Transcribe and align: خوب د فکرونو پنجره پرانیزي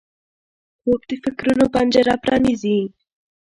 خوب 0.81 1.01
د 1.09 1.11
فکرونو 1.23 1.65
پنجره 1.75 2.15
پرانیزي 2.23 2.79